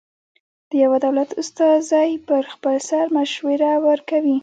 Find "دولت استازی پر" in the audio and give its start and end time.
1.05-2.43